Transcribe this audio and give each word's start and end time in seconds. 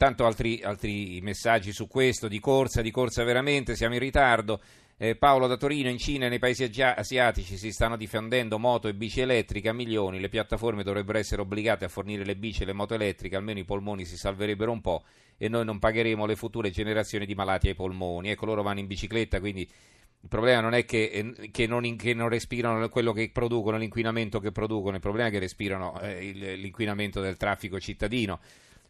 intanto 0.00 0.26
altri, 0.26 0.62
altri 0.62 1.18
messaggi 1.22 1.72
su 1.72 1.88
questo, 1.88 2.28
di 2.28 2.38
corsa, 2.38 2.82
di 2.82 2.92
corsa 2.92 3.24
veramente, 3.24 3.74
siamo 3.74 3.94
in 3.94 4.00
ritardo. 4.00 4.60
Eh, 4.96 5.16
Paolo 5.16 5.48
da 5.48 5.56
Torino, 5.56 5.88
in 5.88 5.98
Cina 5.98 6.26
e 6.26 6.28
nei 6.28 6.38
paesi 6.38 6.62
asiatici 6.62 7.56
si 7.56 7.72
stanno 7.72 7.96
difendendo 7.96 8.60
moto 8.60 8.86
e 8.86 8.94
bici 8.94 9.20
elettriche 9.20 9.68
a 9.68 9.72
milioni, 9.72 10.20
le 10.20 10.28
piattaforme 10.28 10.84
dovrebbero 10.84 11.18
essere 11.18 11.42
obbligate 11.42 11.84
a 11.84 11.88
fornire 11.88 12.24
le 12.24 12.36
bici 12.36 12.62
e 12.62 12.66
le 12.66 12.72
moto 12.72 12.94
elettriche, 12.94 13.34
almeno 13.34 13.58
i 13.58 13.64
polmoni 13.64 14.04
si 14.04 14.16
salverebbero 14.16 14.70
un 14.70 14.80
po' 14.80 15.02
e 15.36 15.48
noi 15.48 15.64
non 15.64 15.80
pagheremo 15.80 16.26
le 16.26 16.36
future 16.36 16.70
generazioni 16.70 17.26
di 17.26 17.34
malati 17.34 17.68
ai 17.68 17.74
polmoni. 17.74 18.30
Ecco, 18.30 18.46
loro 18.46 18.62
vanno 18.62 18.78
in 18.78 18.86
bicicletta, 18.86 19.40
quindi 19.40 19.62
il 19.62 20.28
problema 20.28 20.60
non 20.60 20.74
è 20.74 20.84
che, 20.84 21.10
eh, 21.12 21.50
che, 21.50 21.66
non, 21.66 21.96
che, 21.96 22.14
non, 22.14 22.28
respirano 22.28 22.88
quello 22.88 23.12
che 23.12 23.30
producono, 23.32 23.76
l'inquinamento 23.76 24.38
che 24.38 24.52
producono, 24.52 24.94
il 24.94 25.00
problema 25.00 25.28
è 25.28 25.32
che 25.32 25.38
respirano 25.40 26.00
eh, 26.00 26.28
il, 26.28 26.60
l'inquinamento 26.60 27.20
del 27.20 27.36
traffico 27.36 27.80
cittadino. 27.80 28.38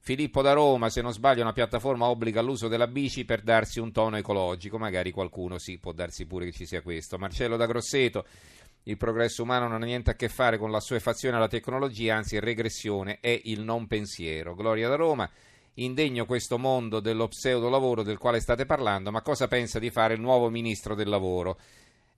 Filippo 0.09 0.41
da 0.41 0.55
Roma, 0.55 0.89
se 0.89 1.03
non 1.03 1.13
sbaglio, 1.13 1.43
una 1.43 1.53
piattaforma 1.53 2.07
obbliga 2.07 2.41
l'uso 2.41 2.67
della 2.67 2.87
bici 2.87 3.27
per 3.27 3.43
darsi 3.43 3.79
un 3.79 3.93
tono 3.93 4.16
ecologico, 4.16 4.79
magari 4.79 5.11
qualcuno 5.11 5.59
sì, 5.59 5.77
può 5.77 5.93
darsi 5.93 6.25
pure 6.25 6.47
che 6.47 6.53
ci 6.53 6.65
sia 6.65 6.80
questo. 6.80 7.19
Marcello 7.19 7.59
da 7.59 7.66
Grosseto, 7.66 8.25
il 8.85 8.97
progresso 8.97 9.43
umano 9.43 9.69
non 9.69 9.83
ha 9.83 9.85
niente 9.85 10.13
a 10.13 10.15
che 10.15 10.30
fare 10.30 10.57
con 10.57 10.71
la 10.71 10.80
sua 10.80 10.97
effazione 10.97 11.37
alla 11.37 11.47
tecnologia, 11.47 12.16
anzi 12.16 12.41
regressione, 12.41 13.19
è 13.21 13.39
il 13.45 13.61
non 13.61 13.87
pensiero. 13.87 14.55
Gloria 14.55 14.89
da 14.89 14.95
Roma, 14.95 15.29
indegno 15.75 16.25
questo 16.25 16.57
mondo 16.57 17.01
dello 17.01 17.29
pseudo 17.29 17.69
lavoro 17.69 18.02
del 18.02 18.16
quale 18.16 18.41
state 18.41 18.65
parlando, 18.65 19.11
ma 19.11 19.21
cosa 19.21 19.47
pensa 19.47 19.79
di 19.79 19.91
fare 19.91 20.15
il 20.15 20.23
nuovo 20.23 20.49
ministro 20.49 20.95
del 20.95 21.11
lavoro? 21.11 21.59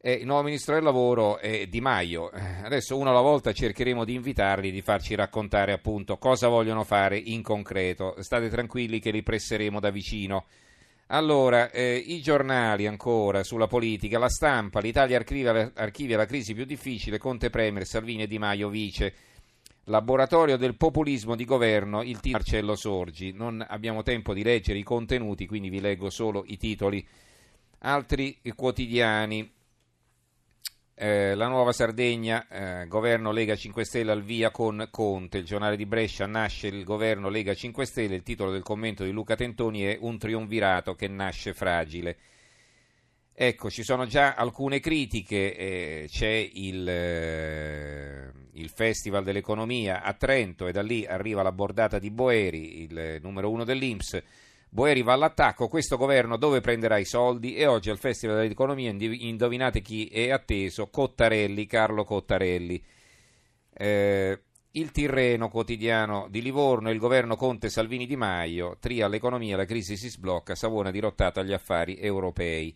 Eh, 0.02 0.12
il 0.12 0.24
nuovo 0.24 0.44
ministro 0.44 0.72
del 0.72 0.82
lavoro 0.82 1.36
è 1.36 1.66
Di 1.66 1.82
Maio. 1.82 2.30
Adesso 2.30 2.96
uno 2.96 3.10
alla 3.10 3.20
volta 3.20 3.52
cercheremo 3.52 4.06
di 4.06 4.14
invitarli, 4.14 4.70
di 4.70 4.80
farci 4.80 5.14
raccontare 5.14 5.72
appunto 5.72 6.16
cosa 6.16 6.48
vogliono 6.48 6.84
fare 6.84 7.18
in 7.18 7.42
concreto. 7.42 8.14
State 8.20 8.48
tranquilli 8.48 8.98
che 8.98 9.10
li 9.10 9.22
presseremo 9.22 9.78
da 9.78 9.90
vicino. 9.90 10.46
Allora, 11.08 11.70
eh, 11.70 11.96
i 11.96 12.22
giornali 12.22 12.86
ancora 12.86 13.42
sulla 13.42 13.66
politica, 13.66 14.18
la 14.18 14.30
stampa, 14.30 14.80
l'Italia 14.80 15.18
archivia, 15.18 15.72
archivia 15.74 16.16
la 16.16 16.24
crisi 16.24 16.54
più 16.54 16.64
difficile, 16.64 17.18
Conte 17.18 17.50
Premier, 17.50 17.84
Salvini 17.84 18.22
e 18.22 18.26
Di 18.26 18.38
Maio 18.38 18.70
vice. 18.70 19.12
Laboratorio 19.84 20.56
del 20.56 20.76
populismo 20.76 21.36
di 21.36 21.44
governo, 21.44 22.00
il 22.00 22.20
titolo 22.20 22.38
Marcello 22.38 22.74
Sorgi. 22.74 23.32
Non 23.32 23.62
abbiamo 23.68 24.02
tempo 24.02 24.32
di 24.32 24.42
leggere 24.42 24.78
i 24.78 24.82
contenuti, 24.82 25.46
quindi 25.46 25.68
vi 25.68 25.80
leggo 25.80 26.08
solo 26.08 26.42
i 26.46 26.56
titoli. 26.56 27.06
Altri 27.80 28.38
quotidiani. 28.54 29.58
Eh, 31.02 31.34
la 31.34 31.48
nuova 31.48 31.72
Sardegna, 31.72 32.46
eh, 32.46 32.86
governo 32.86 33.32
Lega 33.32 33.56
5 33.56 33.86
Stelle 33.86 34.10
al 34.10 34.22
via 34.22 34.50
con 34.50 34.86
Conte, 34.90 35.38
il 35.38 35.46
giornale 35.46 35.74
di 35.74 35.86
Brescia 35.86 36.26
nasce 36.26 36.66
il 36.66 36.84
governo 36.84 37.30
Lega 37.30 37.54
5 37.54 37.86
Stelle, 37.86 38.16
il 38.16 38.22
titolo 38.22 38.50
del 38.50 38.62
commento 38.62 39.02
di 39.02 39.10
Luca 39.10 39.34
Tentoni 39.34 39.80
è 39.80 39.96
Un 39.98 40.18
triunvirato 40.18 40.94
che 40.94 41.08
nasce 41.08 41.54
fragile. 41.54 42.18
Ecco, 43.32 43.70
ci 43.70 43.82
sono 43.82 44.04
già 44.04 44.34
alcune 44.34 44.78
critiche, 44.78 45.56
eh, 45.56 46.06
c'è 46.06 46.50
il, 46.52 46.86
eh, 46.86 48.30
il, 48.52 48.68
Festival 48.68 49.24
dell'Economia 49.24 50.02
a 50.02 50.12
Trento 50.12 50.66
e 50.66 50.72
da 50.72 50.82
lì 50.82 51.06
arriva 51.06 51.40
la 51.40 51.52
bordata 51.52 51.98
di 51.98 52.10
Boeri, 52.10 52.82
il 52.82 53.20
numero 53.22 53.48
uno 53.48 53.64
dell'Inps 53.64 54.22
Boeri 54.72 55.02
va 55.02 55.14
all'attacco, 55.14 55.66
questo 55.66 55.96
governo 55.96 56.36
dove 56.36 56.60
prenderà 56.60 56.96
i 56.96 57.04
soldi? 57.04 57.56
E 57.56 57.66
oggi 57.66 57.90
al 57.90 57.98
Festival 57.98 58.36
dell'Economia 58.36 58.94
indovinate 58.96 59.80
chi 59.80 60.06
è 60.06 60.30
atteso? 60.30 60.86
Cottarelli, 60.86 61.66
Carlo 61.66 62.04
Cottarelli. 62.04 62.80
Eh, 63.72 64.40
il 64.70 64.92
Tirreno 64.92 65.48
quotidiano 65.48 66.28
di 66.30 66.40
Livorno, 66.40 66.90
il 66.90 67.00
governo 67.00 67.34
Conte 67.34 67.68
Salvini 67.68 68.06
Di 68.06 68.14
Maio, 68.14 68.76
tria 68.78 69.08
l'economia, 69.08 69.56
la 69.56 69.64
crisi 69.64 69.96
si 69.96 70.08
sblocca, 70.08 70.54
Savona 70.54 70.92
dirottata 70.92 71.40
agli 71.40 71.52
affari 71.52 71.98
europei. 71.98 72.72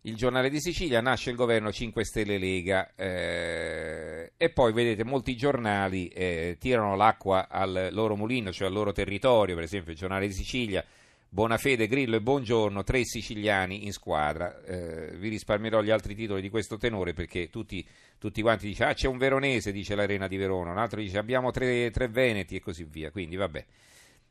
Il 0.00 0.16
giornale 0.16 0.50
di 0.50 0.60
Sicilia 0.60 1.00
nasce 1.00 1.30
il 1.30 1.36
governo 1.36 1.70
5 1.70 2.04
Stelle 2.04 2.38
Lega 2.38 2.92
eh, 2.96 4.32
e 4.36 4.50
poi 4.50 4.72
vedete 4.72 5.04
molti 5.04 5.36
giornali 5.36 6.08
eh, 6.08 6.56
tirano 6.58 6.96
l'acqua 6.96 7.48
al 7.48 7.90
loro 7.92 8.16
mulino, 8.16 8.50
cioè 8.50 8.66
al 8.66 8.72
loro 8.72 8.90
territorio, 8.90 9.54
per 9.54 9.62
esempio 9.62 9.92
il 9.92 9.98
giornale 9.98 10.26
di 10.26 10.32
Sicilia 10.32 10.84
Bonafede, 11.32 11.86
Grillo 11.86 12.16
e 12.16 12.20
Buongiorno, 12.20 12.82
tre 12.82 13.04
siciliani 13.04 13.84
in 13.84 13.92
squadra. 13.92 14.60
Eh, 14.64 15.16
vi 15.16 15.28
risparmierò 15.28 15.80
gli 15.80 15.90
altri 15.90 16.16
titoli 16.16 16.40
di 16.40 16.48
questo 16.48 16.76
tenore 16.76 17.12
perché 17.12 17.48
tutti, 17.50 17.86
tutti 18.18 18.42
quanti 18.42 18.66
dicono: 18.66 18.90
Ah, 18.90 18.94
c'è 18.94 19.06
un 19.06 19.16
veronese, 19.16 19.70
dice 19.70 19.94
l'Arena 19.94 20.26
di 20.26 20.36
Verona, 20.36 20.72
un 20.72 20.78
altro 20.78 21.00
dice 21.00 21.18
abbiamo 21.18 21.52
tre, 21.52 21.88
tre 21.92 22.08
veneti 22.08 22.56
e 22.56 22.60
così 22.60 22.82
via. 22.82 23.12
Quindi, 23.12 23.36
vabbè. 23.36 23.64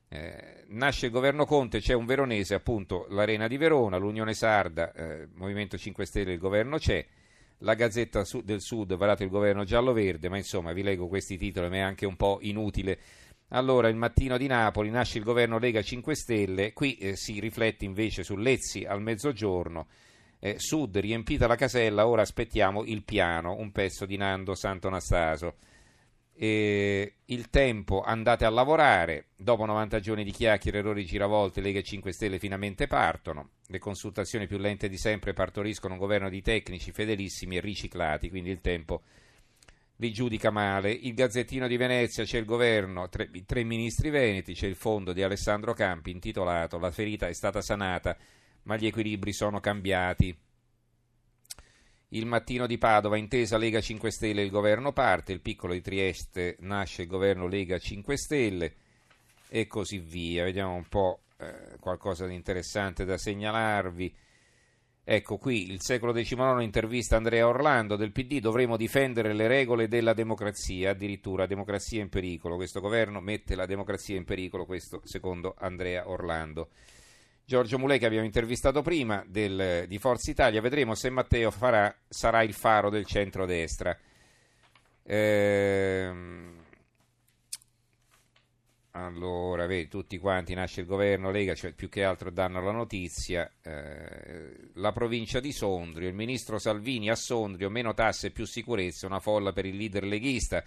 Eh, 0.10 0.64
nasce 0.70 1.06
il 1.06 1.14
governo 1.14 1.46
Conte, 1.46 1.80
c'è 1.80 1.94
un 1.94 2.06
veronese, 2.06 2.54
appunto 2.54 3.06
l'Arena 3.12 3.48
di 3.48 3.56
Verona, 3.56 3.96
l'Unione 3.96 4.34
Sarda, 4.34 4.92
eh, 4.92 5.30
Movimento 5.36 5.78
5 5.78 6.06
Stelle, 6.06 6.34
il 6.34 6.40
governo 6.40 6.78
c'è. 6.78 7.06
La 7.60 7.76
Gazzetta 7.76 8.24
del 8.44 8.62
Sud, 8.62 8.96
varato 8.96 9.24
il 9.24 9.30
governo 9.30 9.64
giallo-verde, 9.64 10.30
ma 10.30 10.38
insomma 10.38 10.74
vi 10.74 10.82
leggo 10.82 11.08
questi 11.08 11.38
titoli, 11.38 11.70
ma 11.70 11.76
è 11.76 11.80
anche 11.80 12.06
un 12.06 12.16
po' 12.16 12.40
inutile 12.42 12.98
allora, 13.50 13.88
il 13.88 13.96
mattino 13.96 14.38
di 14.38 14.46
Napoli 14.48 14.90
nasce 14.90 15.18
il 15.18 15.24
governo 15.24 15.58
Lega 15.58 15.82
5 15.82 16.16
Stelle, 16.16 16.74
qui 16.74 16.98
eh, 16.98 17.16
si 17.16 17.40
riflette 17.40 17.84
invece 17.84 18.24
su 18.24 18.36
Lezzi 18.36 18.84
al 18.84 19.02
mezzogiorno. 19.02 19.88
Eh, 20.40 20.56
Sud 20.60 20.98
riempita 20.98 21.48
la 21.48 21.56
casella, 21.56 22.08
ora 22.08 22.22
aspettiamo 22.22 22.86
il 22.86 23.04
piano, 23.04 23.56
un 23.58 23.72
pezzo 23.72 24.06
di 24.06 24.18
Nando 24.18 24.54
Sant'Anastaso. 24.54 25.56
Eh, 26.34 27.16
il 27.26 27.50
tempo, 27.50 28.02
andate 28.02 28.46
a 28.46 28.50
lavorare, 28.50 29.30
dopo 29.36 29.66
90 29.66 30.00
giorni 30.00 30.24
di 30.24 30.32
chiacchiere, 30.32 30.78
errori, 30.78 31.04
giravolte, 31.04 31.60
Lega 31.60 31.82
5 31.82 32.14
Stelle 32.14 32.40
finalmente 32.40 32.88
partono, 32.88 33.50
le 33.68 33.80
consultazioni 33.80 34.46
più 34.48 34.58
lente 34.58 34.88
di 34.88 34.98
sempre 34.98 35.34
partoriscono 35.34 35.96
un 35.96 36.00
governo 36.00 36.30
di 36.30 36.42
tecnici 36.42 36.92
fedelissimi 36.92 37.58
e 37.58 37.62
riciclati, 37.62 38.30
quindi 38.30 38.52
il 38.52 38.62
tempo 38.62 39.02
li 40.00 40.12
giudica 40.12 40.50
male. 40.50 40.92
Il 40.92 41.14
Gazzettino 41.14 41.68
di 41.68 41.78
Venezia 41.78 42.24
c'è 42.24 42.38
il 42.38 42.46
governo, 42.46 43.10
tre, 43.10 43.30
tre, 43.46 43.64
ministri 43.64 44.10
veneti, 44.10 44.54
c'è 44.54 44.68
il 44.68 44.76
fondo 44.76 45.14
di 45.14 45.24
Alessandro 45.24 45.74
Campi 45.74 46.12
intitolato 46.12 46.78
La 46.78 46.92
ferita 46.92 47.28
è 47.28 47.34
stata 47.34 47.62
sanata, 47.62 48.18
ma 48.64 48.78
gli 48.78 48.86
equilibri 48.86 49.34
sono 49.34 49.60
cambiati. 49.60 50.36
Il 52.12 52.26
mattino 52.26 52.66
di 52.66 52.78
Padova, 52.78 53.18
intesa 53.18 53.58
Lega 53.58 53.82
5 53.82 54.10
Stelle, 54.10 54.42
il 54.42 54.50
governo 54.50 54.94
parte, 54.94 55.32
il 55.32 55.42
piccolo 55.42 55.74
di 55.74 55.82
Trieste 55.82 56.56
nasce 56.62 57.04
il 57.04 57.08
governo 57.08 57.48
Lega 57.48 57.78
5 57.78 58.18
Stelle 58.18 58.74
e 59.48 59.68
così 59.68 60.00
via. 60.00 60.46
Vediamo 60.46 60.74
un 60.74 60.88
po' 60.88 61.24
eh, 61.38 61.78
qualcosa 61.80 62.26
di 62.26 62.34
interessante 62.34 63.06
da 63.06 63.18
segnalarvi. 63.18 64.16
Ecco 65.12 65.38
qui 65.38 65.72
il 65.72 65.82
secolo 65.82 66.14
XIX 66.14 66.62
intervista 66.62 67.16
Andrea 67.16 67.48
Orlando 67.48 67.96
del 67.96 68.12
PD, 68.12 68.40
dovremo 68.40 68.78
difendere 68.78 69.34
le 69.34 69.48
regole 69.48 69.88
della 69.88 70.14
democrazia, 70.14 70.92
addirittura 70.92 71.48
democrazia 71.48 72.00
in 72.00 72.10
pericolo. 72.10 72.58
Questo 72.58 72.80
governo 72.80 73.20
mette 73.20 73.56
la 73.56 73.66
democrazia 73.66 74.18
in 74.18 74.24
pericolo, 74.24 74.68
questo 74.68 75.02
secondo 75.06 75.56
Andrea 75.58 76.08
Orlando. 76.08 76.70
Giorgio 77.44 77.80
Mulè 77.80 77.98
che 77.98 78.06
abbiamo 78.06 78.24
intervistato 78.24 78.84
prima 78.84 79.26
del, 79.28 79.86
di 79.88 79.98
Forza 79.98 80.30
Italia, 80.30 80.62
vedremo 80.62 80.94
se 80.94 81.10
Matteo 81.10 81.50
farà, 81.50 81.92
sarà 82.08 82.44
il 82.44 82.54
faro 82.54 82.92
del 82.92 83.08
centrodestra. 83.08 83.98
Ehm, 85.06 86.59
allora, 89.06 89.66
vedi, 89.66 89.88
tutti 89.88 90.18
quanti 90.18 90.54
nasce 90.54 90.82
il 90.82 90.88
governo 90.88 91.32
Lega, 91.32 91.54
cioè 91.54 91.74
più 91.74 91.90
che 91.90 92.04
altro 92.04 92.32
danno 92.32 92.62
la 92.62 92.72
notizia. 92.72 93.52
Eh, 93.62 94.72
la 94.74 94.92
provincia 94.92 95.40
di 95.40 95.52
Sondrio, 95.52 96.08
il 96.08 96.16
ministro 96.16 96.58
Salvini 96.58 97.10
a 97.10 97.16
Sondrio, 97.16 97.70
meno 97.70 97.94
tasse 97.94 98.28
e 98.28 98.32
più 98.32 98.46
sicurezza, 98.46 99.08
una 99.08 99.20
folla 99.20 99.52
per 99.52 99.66
il 99.66 99.76
leader 99.76 100.04
leghista 100.04 100.64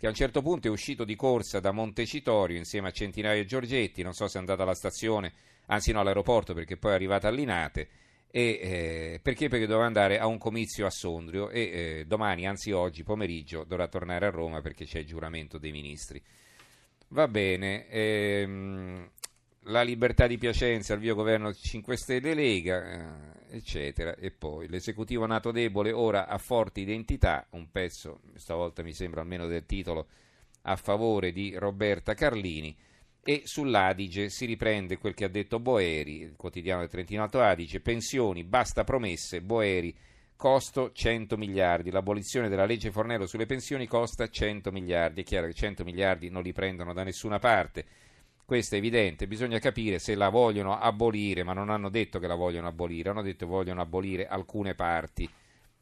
che 0.00 0.06
a 0.06 0.08
un 0.08 0.14
certo 0.14 0.40
punto 0.40 0.66
è 0.66 0.70
uscito 0.70 1.04
di 1.04 1.14
corsa 1.14 1.60
da 1.60 1.72
Montecitorio 1.72 2.56
insieme 2.56 2.88
a 2.88 2.90
Centinaio 2.90 3.42
e 3.42 3.44
Giorgetti, 3.44 4.02
non 4.02 4.14
so 4.14 4.28
se 4.28 4.38
è 4.38 4.40
andata 4.40 4.62
alla 4.62 4.74
stazione, 4.74 5.34
anzi 5.66 5.92
no 5.92 6.00
all'aeroporto 6.00 6.54
perché 6.54 6.78
poi 6.78 6.92
è 6.92 6.94
arrivata 6.94 7.28
a 7.28 7.30
Linate, 7.30 7.88
e, 8.32 8.60
eh, 8.62 9.20
perché? 9.20 9.48
Perché 9.48 9.66
doveva 9.66 9.86
andare 9.86 10.18
a 10.18 10.26
un 10.26 10.38
comizio 10.38 10.86
a 10.86 10.90
Sondrio 10.90 11.50
e 11.50 11.60
eh, 11.60 12.04
domani, 12.06 12.46
anzi 12.46 12.70
oggi 12.70 13.02
pomeriggio, 13.02 13.64
dovrà 13.64 13.88
tornare 13.88 14.24
a 14.24 14.30
Roma 14.30 14.60
perché 14.60 14.84
c'è 14.84 15.00
il 15.00 15.06
giuramento 15.06 15.58
dei 15.58 15.72
ministri. 15.72 16.22
Va 17.12 17.26
bene, 17.26 17.88
ehm, 17.88 19.10
la 19.64 19.82
libertà 19.82 20.28
di 20.28 20.38
Piacenza, 20.38 20.94
il 20.94 21.00
via 21.00 21.12
governo 21.12 21.52
5 21.52 21.96
Stelle 21.96 22.34
Lega, 22.34 23.48
eh, 23.48 23.56
eccetera. 23.56 24.14
E 24.14 24.30
poi 24.30 24.68
l'esecutivo 24.68 25.26
nato 25.26 25.50
debole 25.50 25.90
ora 25.90 26.28
ha 26.28 26.38
forti 26.38 26.82
identità, 26.82 27.48
un 27.50 27.68
pezzo, 27.72 28.20
stavolta 28.36 28.84
mi 28.84 28.92
sembra 28.92 29.22
almeno 29.22 29.48
del 29.48 29.66
titolo, 29.66 30.06
a 30.62 30.76
favore 30.76 31.32
di 31.32 31.52
Roberta 31.56 32.14
Carlini. 32.14 32.76
E 33.24 33.42
sull'Adige 33.44 34.28
si 34.28 34.46
riprende 34.46 34.98
quel 34.98 35.14
che 35.14 35.24
ha 35.24 35.28
detto 35.28 35.58
Boeri, 35.58 36.20
il 36.20 36.36
quotidiano 36.36 36.80
del 36.80 36.90
Trentino 36.90 37.24
Alto 37.24 37.40
Adige, 37.40 37.80
pensioni, 37.80 38.44
basta 38.44 38.84
promesse, 38.84 39.42
Boeri 39.42 39.92
costo 40.40 40.90
100 40.90 41.36
miliardi. 41.36 41.90
L'abolizione 41.90 42.48
della 42.48 42.64
legge 42.64 42.90
Fornello 42.90 43.26
sulle 43.26 43.44
pensioni 43.44 43.86
costa 43.86 44.26
100 44.26 44.72
miliardi. 44.72 45.20
È 45.20 45.24
chiaro 45.24 45.46
che 45.48 45.52
100 45.52 45.84
miliardi 45.84 46.30
non 46.30 46.42
li 46.42 46.54
prendono 46.54 46.94
da 46.94 47.04
nessuna 47.04 47.38
parte. 47.38 47.84
questo 48.46 48.74
è 48.74 48.78
evidente, 48.78 49.28
bisogna 49.28 49.58
capire 49.58 49.98
se 49.98 50.14
la 50.16 50.30
vogliono 50.30 50.76
abolire, 50.76 51.44
ma 51.44 51.52
non 51.52 51.68
hanno 51.68 51.90
detto 51.90 52.18
che 52.18 52.26
la 52.26 52.34
vogliono 52.34 52.66
abolire, 52.68 53.10
hanno 53.10 53.22
detto 53.22 53.44
che 53.44 53.50
vogliono 53.50 53.82
abolire 53.82 54.26
alcune 54.26 54.74
parti 54.74 55.28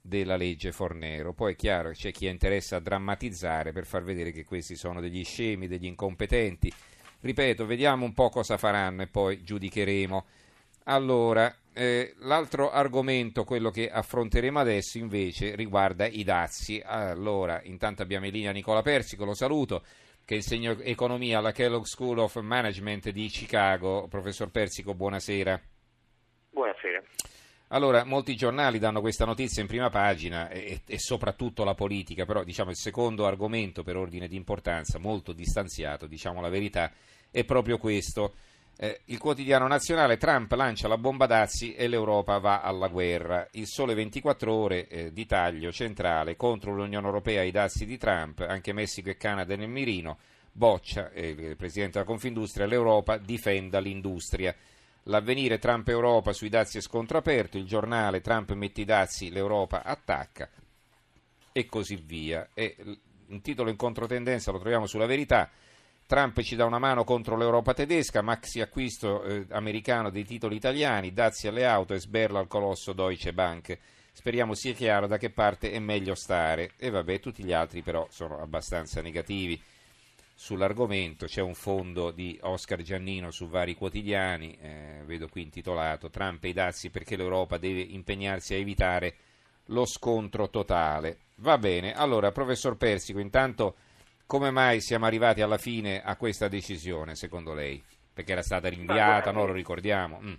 della 0.02 0.36
legge 0.36 0.72
Fornero. 0.72 1.32
Poi 1.32 1.52
è 1.52 1.56
chiaro 1.56 1.90
che 1.90 1.94
c'è 1.94 2.12
chi 2.12 2.26
interessa 2.26 2.76
a 2.76 2.80
drammatizzare 2.80 3.72
per 3.72 3.86
far 3.86 4.02
vedere 4.02 4.32
che 4.32 4.44
questi 4.44 4.74
sono 4.74 5.00
degli 5.00 5.24
scemi, 5.24 5.68
degli 5.68 5.86
incompetenti. 5.86 6.70
Ripeto, 7.20 7.64
vediamo 7.64 8.04
un 8.04 8.12
po' 8.12 8.28
cosa 8.28 8.58
faranno 8.58 9.02
e 9.02 9.06
poi 9.06 9.42
giudicheremo. 9.42 10.26
Allora, 10.84 11.54
eh, 11.78 12.14
l'altro 12.22 12.72
argomento, 12.72 13.44
quello 13.44 13.70
che 13.70 13.88
affronteremo 13.88 14.58
adesso, 14.58 14.98
invece, 14.98 15.54
riguarda 15.54 16.06
i 16.06 16.24
dazi. 16.24 16.82
Allora, 16.84 17.60
intanto 17.62 18.02
abbiamo 18.02 18.26
in 18.26 18.32
linea 18.32 18.50
Nicola 18.50 18.82
Persico, 18.82 19.24
lo 19.24 19.34
saluto, 19.34 19.84
che 20.24 20.34
insegna 20.34 20.76
economia 20.80 21.38
alla 21.38 21.52
Kellogg 21.52 21.84
School 21.84 22.18
of 22.18 22.34
Management 22.40 23.10
di 23.10 23.28
Chicago. 23.28 24.08
Professor 24.08 24.50
Persico, 24.50 24.92
buonasera. 24.94 25.60
Buonasera. 26.50 27.00
Allora, 27.68 28.02
molti 28.02 28.34
giornali 28.34 28.80
danno 28.80 29.00
questa 29.00 29.24
notizia 29.24 29.62
in 29.62 29.68
prima 29.68 29.88
pagina 29.88 30.48
e, 30.48 30.80
e, 30.84 30.98
soprattutto 30.98 31.62
la 31.62 31.74
politica, 31.74 32.24
però 32.24 32.42
diciamo 32.42 32.70
il 32.70 32.76
secondo 32.76 33.24
argomento 33.24 33.84
per 33.84 33.96
ordine 33.96 34.26
di 34.26 34.34
importanza, 34.34 34.98
molto 34.98 35.32
distanziato, 35.32 36.08
diciamo 36.08 36.40
la 36.40 36.48
verità, 36.48 36.90
è 37.30 37.44
proprio 37.44 37.78
questo. 37.78 38.34
Eh, 38.80 39.00
il 39.06 39.18
quotidiano 39.18 39.66
nazionale 39.66 40.18
Trump 40.18 40.52
lancia 40.52 40.86
la 40.86 40.98
bomba 40.98 41.26
dazi 41.26 41.74
e 41.74 41.88
l'Europa 41.88 42.38
va 42.38 42.60
alla 42.60 42.86
guerra. 42.86 43.48
Il 43.52 43.66
sole 43.66 43.92
24 43.94 44.54
ore 44.54 44.86
eh, 44.86 45.12
di 45.12 45.26
taglio 45.26 45.72
centrale 45.72 46.36
contro 46.36 46.72
l'Unione 46.72 47.04
Europea 47.04 47.42
i 47.42 47.50
dazi 47.50 47.84
di 47.84 47.98
Trump, 47.98 48.38
anche 48.38 48.72
Messico 48.72 49.10
e 49.10 49.16
Canada 49.16 49.56
nel 49.56 49.68
mirino. 49.68 50.18
Boccia, 50.52 51.10
eh, 51.10 51.30
il 51.30 51.56
presidente 51.56 51.98
della 51.98 52.04
Confindustria, 52.04 52.66
l'Europa 52.66 53.16
difenda 53.16 53.80
l'industria. 53.80 54.54
L'avvenire 55.04 55.58
Trump-Europa 55.58 56.32
sui 56.32 56.48
dazi 56.48 56.78
è 56.78 56.80
scontro 56.80 57.18
aperto, 57.18 57.58
il 57.58 57.66
giornale 57.66 58.20
Trump 58.20 58.52
mette 58.52 58.82
i 58.82 58.84
dazi, 58.84 59.30
l'Europa 59.30 59.82
attacca 59.82 60.48
e 61.50 61.66
così 61.66 61.96
via. 61.96 62.50
E 62.54 62.76
un 63.26 63.40
titolo 63.40 63.70
in 63.70 63.76
controtendenza 63.76 64.52
lo 64.52 64.60
troviamo 64.60 64.86
sulla 64.86 65.06
verità. 65.06 65.50
Trump 66.08 66.40
ci 66.40 66.56
dà 66.56 66.64
una 66.64 66.78
mano 66.78 67.04
contro 67.04 67.36
l'Europa 67.36 67.74
tedesca, 67.74 68.22
maxi 68.22 68.62
acquisto 68.62 69.22
eh, 69.24 69.44
americano 69.50 70.08
dei 70.08 70.24
titoli 70.24 70.56
italiani, 70.56 71.12
dazi 71.12 71.48
alle 71.48 71.66
auto 71.66 71.92
e 71.92 72.00
sberla 72.00 72.38
al 72.38 72.46
colosso 72.46 72.94
Deutsche 72.94 73.34
Bank. 73.34 73.78
Speriamo 74.10 74.54
sia 74.54 74.72
chiaro 74.72 75.06
da 75.06 75.18
che 75.18 75.28
parte 75.28 75.70
è 75.70 75.78
meglio 75.78 76.14
stare. 76.14 76.70
E 76.78 76.88
vabbè, 76.88 77.20
tutti 77.20 77.44
gli 77.44 77.52
altri 77.52 77.82
però 77.82 78.06
sono 78.08 78.40
abbastanza 78.40 79.02
negativi 79.02 79.60
sull'argomento. 80.34 81.26
C'è 81.26 81.42
un 81.42 81.52
fondo 81.52 82.10
di 82.10 82.38
Oscar 82.40 82.80
Giannino 82.80 83.30
su 83.30 83.46
vari 83.46 83.74
quotidiani, 83.74 84.56
eh, 84.62 85.02
vedo 85.04 85.28
qui 85.28 85.42
intitolato 85.42 86.08
Trump 86.08 86.42
e 86.44 86.48
i 86.48 86.52
dazi 86.54 86.88
perché 86.88 87.16
l'Europa 87.16 87.58
deve 87.58 87.82
impegnarsi 87.82 88.54
a 88.54 88.56
evitare 88.56 89.14
lo 89.66 89.84
scontro 89.84 90.48
totale. 90.48 91.18
Va 91.40 91.58
bene, 91.58 91.92
allora 91.92 92.32
professor 92.32 92.78
Persico, 92.78 93.18
intanto 93.18 93.74
come 94.28 94.50
mai 94.50 94.82
siamo 94.82 95.06
arrivati 95.06 95.40
alla 95.40 95.56
fine 95.56 96.02
a 96.04 96.14
questa 96.16 96.48
decisione, 96.48 97.14
secondo 97.14 97.54
lei? 97.54 97.82
Perché 98.12 98.32
era 98.32 98.42
stata 98.42 98.68
rinviata, 98.68 99.32
noi 99.32 99.46
lo 99.46 99.52
ricordiamo. 99.54 100.20
Mm. 100.22 100.34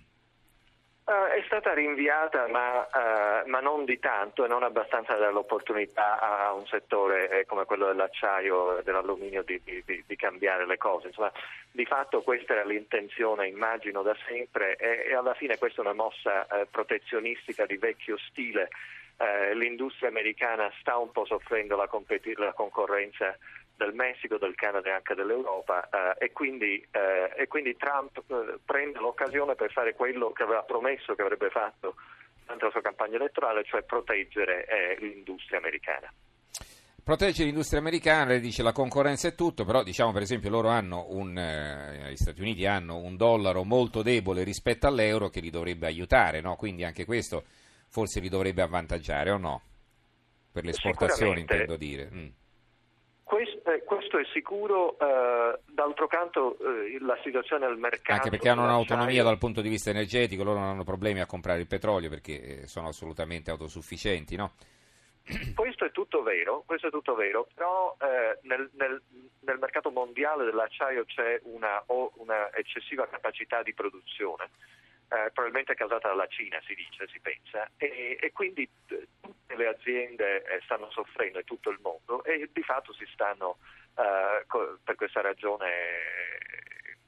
Uh, 1.04 1.26
è 1.34 1.42
stata 1.46 1.74
rinviata, 1.74 2.46
ma, 2.46 2.86
uh, 2.86 3.48
ma, 3.48 3.58
non 3.58 3.84
di 3.84 3.98
tanto 3.98 4.44
e 4.44 4.48
non 4.48 4.62
abbastanza 4.62 5.16
dall'opportunità 5.16 6.20
a 6.20 6.52
un 6.52 6.64
settore 6.68 7.40
eh, 7.40 7.46
come 7.46 7.64
quello 7.64 7.86
dell'acciaio 7.86 8.78
e 8.78 8.82
dell'alluminio 8.84 9.42
di, 9.42 9.60
di, 9.64 9.82
di, 10.06 10.16
cambiare 10.16 10.66
le 10.66 10.76
cose. 10.76 11.08
Insomma, 11.08 11.32
di 11.72 11.84
fatto 11.84 12.22
questa 12.22 12.52
era 12.52 12.64
l'intenzione, 12.64 13.48
immagino, 13.48 14.02
da 14.02 14.14
sempre 14.28 14.76
e, 14.76 15.08
e 15.08 15.14
alla 15.14 15.34
fine 15.34 15.58
questa 15.58 15.82
è 15.82 15.84
una 15.84 15.94
mossa 15.94 16.46
eh, 16.46 16.66
protezionistica 16.70 17.66
di 17.66 17.76
vecchio 17.76 18.16
stile. 18.28 18.68
Eh, 19.16 19.54
l'industria 19.54 20.08
americana 20.08 20.72
sta 20.78 20.96
un 20.96 21.10
po' 21.10 21.26
soffrendo 21.26 21.76
la, 21.76 21.88
competi- 21.88 22.34
la 22.36 22.52
concorrenza 22.52 23.36
del 23.84 23.94
Messico, 23.94 24.36
del 24.36 24.54
Canada 24.54 24.90
e 24.90 24.92
anche 24.92 25.14
dell'Europa 25.14 25.88
eh, 25.88 26.26
e, 26.26 26.32
quindi, 26.32 26.86
eh, 26.90 27.32
e, 27.34 27.46
quindi, 27.48 27.76
Trump 27.76 28.18
eh, 28.26 28.58
prende 28.62 28.98
l'occasione 28.98 29.54
per 29.54 29.72
fare 29.72 29.94
quello 29.94 30.32
che 30.32 30.42
aveva 30.42 30.62
promesso 30.62 31.14
che 31.14 31.22
avrebbe 31.22 31.48
fatto 31.48 31.94
durante 32.42 32.64
la 32.66 32.70
sua 32.70 32.82
campagna 32.82 33.16
elettorale, 33.16 33.64
cioè 33.64 33.82
proteggere 33.82 34.66
eh, 34.66 34.96
l'industria 35.00 35.58
americana. 35.58 36.12
Proteggere 37.02 37.46
l'industria 37.46 37.80
americana, 37.80 38.36
dice 38.36 38.62
la 38.62 38.72
concorrenza 38.72 39.28
è 39.28 39.34
tutto, 39.34 39.64
però 39.64 39.82
diciamo 39.82 40.12
per 40.12 40.22
esempio 40.22 40.50
loro 40.50 40.68
hanno 40.68 41.06
un, 41.08 41.36
eh, 41.36 42.10
gli 42.10 42.16
Stati 42.16 42.42
Uniti 42.42 42.66
hanno 42.66 42.98
un 42.98 43.16
dollaro 43.16 43.64
molto 43.64 44.02
debole 44.02 44.44
rispetto 44.44 44.86
all'euro 44.86 45.30
che 45.30 45.40
li 45.40 45.48
dovrebbe 45.48 45.86
aiutare, 45.86 46.42
no? 46.42 46.56
quindi 46.56 46.84
anche 46.84 47.06
questo 47.06 47.44
forse 47.88 48.20
li 48.20 48.28
dovrebbe 48.28 48.60
avvantaggiare 48.60 49.30
o 49.30 49.38
no? 49.38 49.62
Per 50.52 50.64
le 50.64 50.70
esportazioni 50.70 51.40
intendo 51.40 51.76
dire. 51.76 52.10
Mm. 52.12 52.28
Questo, 53.30 53.70
eh, 53.70 53.84
questo, 53.84 54.18
è 54.18 54.24
sicuro, 54.32 54.98
eh, 54.98 55.60
d'altro 55.66 56.08
canto 56.08 56.58
eh, 56.58 56.98
la 56.98 57.16
situazione 57.22 57.64
al 57.64 57.78
mercato... 57.78 58.14
Anche 58.14 58.28
perché 58.28 58.48
hanno 58.48 58.64
un'autonomia 58.64 59.22
dal 59.22 59.38
punto 59.38 59.60
di 59.60 59.68
vista 59.68 59.90
energetico, 59.90 60.42
loro 60.42 60.58
non 60.58 60.66
hanno 60.66 60.82
problemi 60.82 61.20
a 61.20 61.26
comprare 61.26 61.60
il 61.60 61.68
petrolio 61.68 62.08
perché 62.08 62.66
sono 62.66 62.88
assolutamente 62.88 63.52
autosufficienti, 63.52 64.34
no? 64.34 64.54
Questo 65.54 65.84
è 65.84 65.92
tutto 65.92 66.24
vero, 66.24 66.64
questo 66.66 66.88
è 66.88 66.90
tutto 66.90 67.14
vero 67.14 67.46
però 67.54 67.96
eh, 68.00 68.40
nel, 68.48 68.68
nel, 68.74 69.00
nel, 69.42 69.58
mercato 69.60 69.92
mondiale 69.92 70.44
dell'acciaio 70.44 71.04
c'è 71.04 71.40
una, 71.44 71.84
una 71.86 72.52
eccessiva 72.52 73.06
capacità 73.06 73.62
di 73.62 73.72
produzione 73.74 74.50
eh, 75.10 75.30
probabilmente 75.32 75.74
causata 75.74 76.08
dalla 76.08 76.28
Cina, 76.28 76.60
si 76.64 76.74
dice, 76.74 77.08
si 77.08 77.18
pensa, 77.20 77.68
e, 77.76 78.16
e 78.20 78.32
quindi 78.32 78.68
t- 78.86 79.06
tutte 79.20 79.56
le 79.56 79.66
aziende 79.66 80.44
eh, 80.44 80.60
stanno 80.62 80.88
soffrendo 80.90 81.38
in 81.38 81.44
tutto 81.44 81.70
il 81.70 81.78
mondo 81.82 82.22
e 82.22 82.48
di 82.52 82.62
fatto 82.62 82.92
si 82.92 83.06
stanno, 83.12 83.58
eh, 83.96 84.44
co- 84.46 84.78
per 84.84 84.94
questa 84.94 85.20
ragione, 85.20 85.66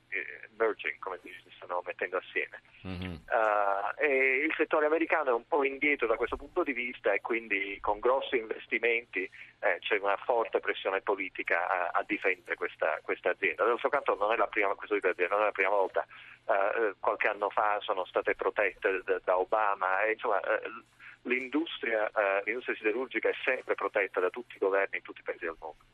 eh, 0.08 0.49
merging, 0.56 0.99
come 0.99 1.20
si 1.22 1.32
stanno 1.56 1.82
mettendo 1.84 2.16
assieme. 2.16 2.60
Mm-hmm. 2.87 3.12
Uh, 3.12 3.94
e 3.96 4.44
il 4.44 4.54
settore 4.56 4.87
americano 4.87 5.31
è 5.31 5.32
un 5.32 5.46
po' 5.46 5.64
indietro 5.64 6.06
da 6.06 6.16
questo 6.16 6.37
punto 6.37 6.62
di 6.62 6.72
vista 6.72 7.12
e 7.12 7.20
quindi 7.20 7.78
con 7.81 8.00
grossi 8.00 8.37
investimenti 8.37 9.22
eh, 9.60 9.78
c'è 9.81 9.99
una 9.99 10.16
forte 10.16 10.60
pressione 10.60 11.00
politica 11.00 11.69
a, 11.69 11.90
a 11.93 12.04
difendere 12.06 12.56
questa, 12.56 12.99
questa, 13.02 13.31
azienda. 13.31 13.64
D'altro 13.64 13.88
canto 13.88 14.16
non 14.16 14.32
è 14.32 14.37
la 14.37 14.49
prima, 14.49 14.69
non 14.69 15.40
è 15.40 15.44
la 15.44 15.52
prima 15.52 15.70
volta, 15.70 16.04
uh, 16.44 16.94
qualche 16.99 17.29
anno 17.29 17.50
fa 17.50 17.79
sono 17.81 18.05
state 18.05 18.35
protette 18.35 19.02
da, 19.25 19.38
Obama 19.38 20.02
e 20.02 20.12
insomma 20.12 20.38
uh, 20.38 21.28
l'industria, 21.28 22.11
l'industria 22.45 22.76
siderurgica 22.76 23.28
è 23.28 23.35
sempre 23.45 23.75
protetta 23.75 24.19
da 24.21 24.31
tutti 24.31 24.57
i 24.57 24.59
governi 24.59 24.97
in 24.97 25.02
tutti 25.02 25.21
i 25.21 25.25
paesi 25.25 25.45
del 25.45 25.57
mondo. 25.59 25.85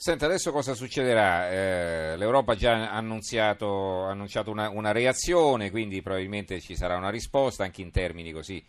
Senta, 0.00 0.26
adesso 0.26 0.52
cosa 0.52 0.74
succederà? 0.74 1.50
Eh, 1.50 2.16
L'Europa 2.16 2.52
ha 2.52 2.54
già 2.54 2.88
annunciato, 2.92 4.04
annunciato 4.04 4.52
una, 4.52 4.70
una, 4.70 4.92
reazione, 4.92 5.72
quindi 5.72 6.02
probabilmente 6.02 6.60
ci 6.60 6.76
sarà 6.76 6.96
una 6.96 7.10
risposta 7.10 7.64
anche 7.64 7.82
in 7.82 7.90
termini 7.90 8.30
così, 8.30 8.64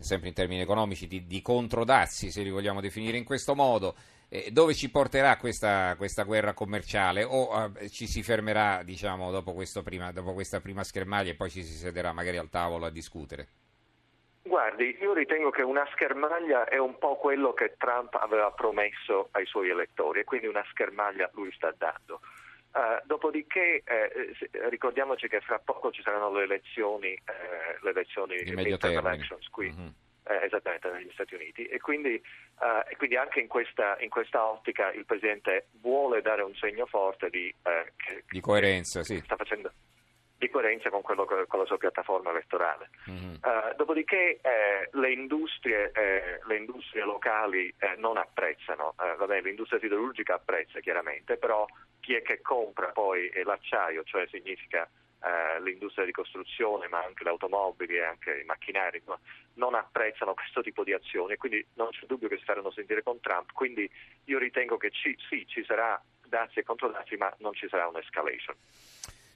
sempre 0.00 0.30
in 0.30 0.34
termini 0.34 0.60
economici, 0.60 1.06
di, 1.06 1.24
di 1.24 1.40
controdazi, 1.40 2.32
se 2.32 2.42
li 2.42 2.50
vogliamo 2.50 2.80
definire 2.80 3.16
in 3.16 3.22
questo 3.22 3.54
modo. 3.54 3.94
Eh, 4.34 4.50
dove 4.50 4.72
ci 4.72 4.90
porterà 4.90 5.36
questa, 5.36 5.94
questa 5.98 6.22
guerra 6.22 6.54
commerciale? 6.54 7.22
O 7.22 7.70
eh, 7.78 7.90
ci 7.90 8.06
si 8.06 8.22
fermerà 8.22 8.82
diciamo, 8.82 9.30
dopo, 9.30 9.54
prima, 9.84 10.10
dopo 10.10 10.32
questa 10.32 10.62
prima 10.62 10.82
schermaglia 10.84 11.32
e 11.32 11.34
poi 11.34 11.50
ci 11.50 11.62
si 11.62 11.74
siederà 11.74 12.14
magari 12.14 12.38
al 12.38 12.48
tavolo 12.48 12.86
a 12.86 12.90
discutere? 12.90 13.48
Guardi, 14.40 14.96
io 15.02 15.12
ritengo 15.12 15.50
che 15.50 15.60
una 15.60 15.86
schermaglia 15.92 16.64
è 16.64 16.78
un 16.78 16.96
po' 16.96 17.16
quello 17.16 17.52
che 17.52 17.74
Trump 17.76 18.14
aveva 18.14 18.50
promesso 18.52 19.28
ai 19.32 19.44
suoi 19.44 19.68
elettori 19.68 20.20
e 20.20 20.24
quindi 20.24 20.46
una 20.46 20.64
schermaglia 20.70 21.28
lui 21.34 21.52
sta 21.52 21.70
dando. 21.76 22.22
Uh, 22.72 23.04
dopodiché 23.04 23.82
eh, 23.84 24.34
ricordiamoci 24.70 25.28
che 25.28 25.42
fra 25.42 25.58
poco 25.58 25.92
ci 25.92 26.00
saranno 26.00 26.32
le 26.32 26.44
elezioni, 26.44 27.08
eh, 27.08 27.78
le 27.82 27.90
elezioni 27.90 28.38
di 28.38 28.52
elections 28.52 29.46
qui, 29.50 29.70
mm-hmm. 29.70 29.88
Eh, 30.24 30.44
esattamente 30.44 30.90
negli 30.90 31.10
Stati 31.12 31.34
Uniti 31.34 31.66
e 31.66 31.78
quindi, 31.80 32.22
uh, 32.60 32.88
e 32.88 32.96
quindi 32.96 33.16
anche 33.16 33.40
in 33.40 33.48
questa, 33.48 33.96
in 34.00 34.10
questa, 34.10 34.44
ottica 34.44 34.92
il 34.92 35.04
Presidente 35.04 35.68
vuole 35.80 36.22
dare 36.22 36.42
un 36.42 36.54
segno 36.54 36.86
forte 36.86 37.30
di, 37.30 37.48
eh, 37.62 37.92
che, 37.96 38.24
di 38.28 38.40
coerenza, 38.40 39.02
sì. 39.02 39.18
sta 39.18 39.36
facendo 39.36 39.72
di 40.42 40.50
coerenza 40.50 40.90
con, 40.90 41.02
quello, 41.02 41.24
con 41.24 41.60
la 41.60 41.66
sua 41.66 41.76
piattaforma 41.76 42.30
elettorale. 42.30 42.90
Mm-hmm. 43.08 43.34
Uh, 43.34 43.76
dopodiché 43.76 44.40
eh, 44.42 44.88
le, 44.90 45.12
industrie, 45.12 45.92
eh, 45.92 46.40
le, 46.44 46.56
industrie, 46.56 47.04
locali 47.04 47.72
eh, 47.78 47.94
non 47.98 48.16
apprezzano, 48.16 48.94
eh, 49.00 49.14
vabbè, 49.14 49.40
l'industria 49.40 49.78
siderurgica 49.78 50.34
apprezza 50.34 50.80
chiaramente, 50.80 51.36
però 51.36 51.64
chi 52.00 52.14
è 52.14 52.22
che 52.22 52.40
compra 52.40 52.88
poi 52.88 53.30
l'acciaio, 53.44 54.02
cioè 54.02 54.26
significa 54.26 54.88
eh, 55.24 55.60
l'industria 55.62 56.04
di 56.04 56.12
costruzione, 56.12 56.88
ma 56.88 57.02
anche 57.02 57.24
le 57.24 57.30
automobili 57.30 57.96
e 57.96 58.04
anche 58.04 58.40
i 58.40 58.44
macchinari, 58.44 59.02
no? 59.06 59.20
non 59.54 59.74
apprezzano 59.74 60.34
questo 60.34 60.62
tipo 60.62 60.84
di 60.84 60.92
azioni 60.92 61.34
e 61.34 61.36
quindi 61.36 61.64
non 61.74 61.90
c'è 61.90 62.06
dubbio 62.06 62.28
che 62.28 62.38
si 62.38 62.44
faranno 62.44 62.70
sentire 62.70 63.02
con 63.02 63.20
Trump. 63.20 63.52
Quindi 63.52 63.88
io 64.24 64.38
ritengo 64.38 64.76
che 64.76 64.90
ci, 64.90 65.16
sì, 65.28 65.46
ci 65.46 65.64
sarà 65.64 66.00
dazi 66.26 66.60
e 66.60 66.64
controdazi, 66.64 67.16
ma 67.16 67.32
non 67.38 67.52
ci 67.52 67.68
sarà 67.68 67.86
un'escalation. 67.86 68.56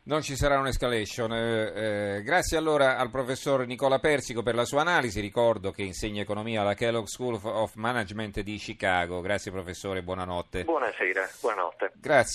Non 0.06 0.22
ci 0.22 0.36
sarà 0.36 0.60
un'escalation. 0.60 1.32
Eh, 1.32 2.16
eh, 2.16 2.22
grazie 2.22 2.56
allora 2.56 2.96
al 2.96 3.10
professor 3.10 3.66
Nicola 3.66 3.98
Persico 3.98 4.42
per 4.42 4.54
la 4.54 4.64
sua 4.64 4.82
analisi. 4.82 5.20
Ricordo 5.20 5.72
che 5.72 5.82
insegna 5.82 6.22
economia 6.22 6.60
alla 6.60 6.74
Kellogg 6.74 7.06
School 7.06 7.40
of 7.42 7.74
Management 7.74 8.40
di 8.40 8.56
Chicago. 8.56 9.20
Grazie 9.20 9.50
professore, 9.50 10.02
buonanotte. 10.02 10.62
Buonasera, 10.62 11.28
buonanotte. 11.40 11.92
Grazie. 11.96 12.34